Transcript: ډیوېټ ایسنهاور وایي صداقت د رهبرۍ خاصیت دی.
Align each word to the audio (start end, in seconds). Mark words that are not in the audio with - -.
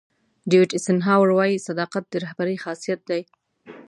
ډیوېټ 0.49 0.71
ایسنهاور 0.75 1.29
وایي 1.33 1.57
صداقت 1.67 2.03
د 2.09 2.13
رهبرۍ 2.25 2.57
خاصیت 2.63 2.99
دی. 3.09 3.21